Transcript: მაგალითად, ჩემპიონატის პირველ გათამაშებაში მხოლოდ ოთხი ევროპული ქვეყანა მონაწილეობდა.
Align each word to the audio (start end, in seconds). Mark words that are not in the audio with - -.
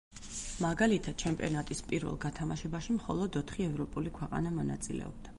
მაგალითად, 0.63 1.17
ჩემპიონატის 1.23 1.83
პირველ 1.91 2.17
გათამაშებაში 2.23 2.95
მხოლოდ 2.95 3.37
ოთხი 3.41 3.67
ევროპული 3.69 4.15
ქვეყანა 4.17 4.55
მონაწილეობდა. 4.57 5.29